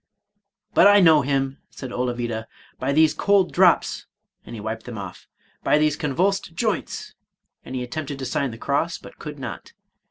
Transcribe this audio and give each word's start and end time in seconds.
"But 0.73 0.87
I 0.87 0.99
know 0.99 1.21
him," 1.21 1.59
said 1.69 1.91
Olavida," 1.91 2.47
by 2.79 2.91
these 2.91 3.13
cold 3.13 3.53
drops!" 3.53 4.07
and 4.47 4.55
he 4.55 4.59
wiped 4.59 4.85
them 4.85 4.97
off;—" 4.97 5.27
by 5.63 5.77
these 5.77 5.95
convulsed 5.95 6.55
joints!" 6.55 7.13
and 7.63 7.75
he 7.75 7.83
attempted 7.83 8.17
to 8.17 8.25
sign 8.25 8.49
the 8.49 8.57
cross, 8.57 8.97
but 8.97 9.19
could 9.19 9.37
not. 9.37 9.73